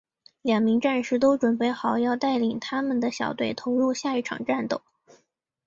[0.41, 4.81] 两名战士都准备好要带领他们的小队投入下一场战斗。